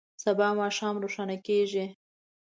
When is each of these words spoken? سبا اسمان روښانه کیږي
سبا 0.23 0.47
اسمان 0.67 0.95
روښانه 1.03 1.35
کیږي 1.45 1.85